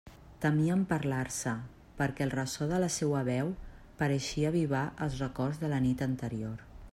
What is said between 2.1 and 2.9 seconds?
el ressò de la